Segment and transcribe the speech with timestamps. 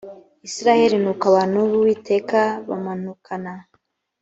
[0.47, 3.51] isirayeli nuko abantu b uwiteka bamanukana